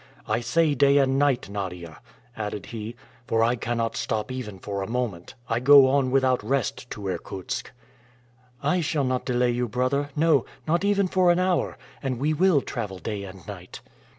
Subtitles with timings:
[0.27, 1.99] I say day and night, Nadia,"
[2.35, 2.95] added he,
[3.27, 7.69] "for I cannot stop even for a moment; I go on without rest to Irkutsk."
[8.63, 12.61] "I shall not delay you, brother; no, not even for an hour, and we will
[12.61, 13.79] travel day and night."